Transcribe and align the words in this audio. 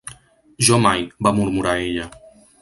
"Jo, 0.69 0.79
mai", 0.85 1.05
va 1.27 1.35
murmurar 1.41 1.77
ella. 1.85 2.09